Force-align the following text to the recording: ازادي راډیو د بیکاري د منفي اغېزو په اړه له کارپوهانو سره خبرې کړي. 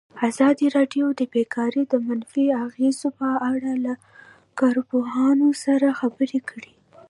ازادي 0.29 0.67
راډیو 0.77 1.05
د 1.19 1.21
بیکاري 1.33 1.83
د 1.87 1.93
منفي 2.07 2.45
اغېزو 2.65 3.07
په 3.19 3.27
اړه 3.51 3.71
له 3.85 3.93
کارپوهانو 4.59 5.47
سره 5.63 5.97
خبرې 5.99 6.39
کړي. 6.49 6.73